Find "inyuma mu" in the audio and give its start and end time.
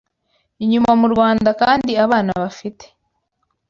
0.63-1.07